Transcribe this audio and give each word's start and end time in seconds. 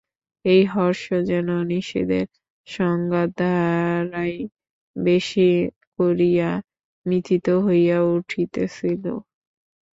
এই 0.45 0.63
হর্ষ 0.67 1.01
যেন 1.29 1.47
নিষেধের 1.71 2.27
সংঘাত-দ্বারাই 2.67 4.35
বেশি 4.95 5.49
করিয়া 5.99 6.49
মথিত 7.05 7.47
হইয়া 7.65 7.97
উঠিতেছিল। 8.15 9.03